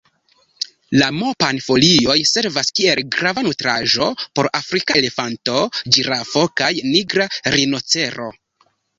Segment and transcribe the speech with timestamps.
[0.99, 4.07] La mopan-folioj servas kiel grava nutraĵo
[4.39, 5.59] por afrika elefanto,
[5.97, 8.31] ĝirafo kaj nigra rinocero.